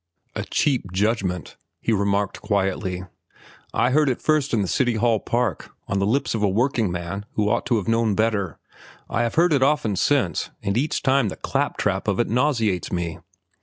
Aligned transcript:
"A 0.35 0.43
cheap 0.45 0.91
judgment," 0.91 1.57
he 1.79 1.93
remarked 1.93 2.41
quietly. 2.41 3.03
"I 3.71 3.91
heard 3.91 4.09
it 4.09 4.19
first 4.19 4.51
in 4.51 4.63
the 4.63 4.67
City 4.67 4.95
Hall 4.95 5.19
Park, 5.19 5.69
on 5.87 5.99
the 5.99 6.07
lips 6.07 6.33
of 6.33 6.41
a 6.41 6.49
workingman 6.49 7.27
who 7.33 7.49
ought 7.51 7.67
to 7.67 7.77
have 7.77 7.87
known 7.87 8.15
better. 8.15 8.57
I 9.11 9.21
have 9.21 9.35
heard 9.35 9.53
it 9.53 9.61
often 9.61 9.95
since, 9.95 10.49
and 10.63 10.75
each 10.75 11.03
time 11.03 11.29
the 11.29 11.35
clap 11.35 11.77
trap 11.77 12.07
of 12.07 12.19
it 12.19 12.27
nauseates 12.29 12.91
me. 12.91 13.19